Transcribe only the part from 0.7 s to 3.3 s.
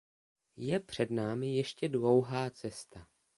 před námi ještě dlouhá cesta.